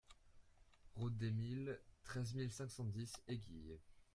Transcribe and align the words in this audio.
Route 0.95 1.15
des 1.15 1.29
Milles, 1.29 1.79
treize 2.03 2.33
mille 2.33 2.51
cinq 2.51 2.71
cent 2.71 2.85
dix 2.85 3.13
Éguilles 3.27 3.77